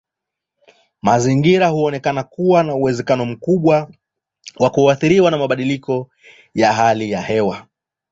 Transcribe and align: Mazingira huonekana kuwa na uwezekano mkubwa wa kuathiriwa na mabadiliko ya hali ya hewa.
Mazingira 1.01 1.67
huonekana 1.67 2.23
kuwa 2.23 2.63
na 2.63 2.75
uwezekano 2.75 3.25
mkubwa 3.25 3.91
wa 4.59 4.69
kuathiriwa 4.69 5.31
na 5.31 5.37
mabadiliko 5.37 6.09
ya 6.53 6.73
hali 6.73 7.11
ya 7.11 7.21
hewa. 7.21 7.67